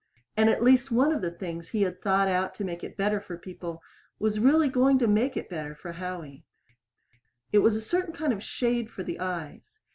And 0.35 0.49
at 0.49 0.63
last 0.63 0.89
one 0.89 1.11
of 1.11 1.21
the 1.21 1.29
things 1.29 1.67
he 1.67 1.83
had 1.83 2.01
thought 2.01 2.27
out 2.27 2.55
to 2.55 2.63
make 2.63 2.83
it 2.83 2.97
better 2.97 3.19
for 3.21 3.37
people 3.37 3.83
was 4.17 4.39
really 4.39 4.67
going 4.67 4.97
to 4.97 5.05
make 5.05 5.37
it 5.37 5.47
better 5.47 5.75
for 5.75 5.91
Howie. 5.91 6.43
It 7.51 7.59
was 7.59 7.75
a 7.75 7.81
certain 7.81 8.11
kind 8.15 8.33
of 8.33 8.41
shade 8.41 8.89
for 8.89 9.03
the 9.03 9.19
eyes. 9.19 9.81